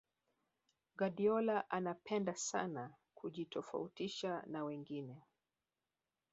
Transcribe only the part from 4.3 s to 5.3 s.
na wengine